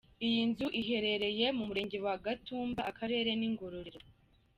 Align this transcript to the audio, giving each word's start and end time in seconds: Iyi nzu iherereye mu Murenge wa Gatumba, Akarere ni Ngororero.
Iyi 0.27 0.41
nzu 0.49 0.67
iherereye 0.81 1.45
mu 1.57 1.63
Murenge 1.69 1.97
wa 2.05 2.15
Gatumba, 2.25 2.81
Akarere 2.91 3.29
ni 3.35 3.47
Ngororero. 3.53 3.99